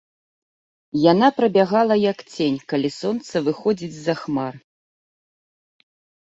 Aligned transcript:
Яна 1.11 1.27
прабягала, 1.39 1.97
як 2.11 2.23
цень, 2.35 2.57
калі 2.73 2.89
сонца 3.01 3.35
выходзіць 3.49 3.91
з-за 3.99 4.15
хмар. 4.23 4.53